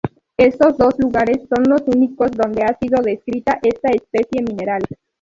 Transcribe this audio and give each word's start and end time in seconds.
Estos 0.37 0.79
dos 0.79 0.95
lugares 0.97 1.43
son 1.47 1.63
los 1.69 1.83
únicos 1.85 2.31
donde 2.31 2.63
ha 2.63 2.75
sido 2.79 3.03
descrita 3.03 3.59
esta 3.61 3.89
especie 3.89 4.41
mineral. 4.43 4.81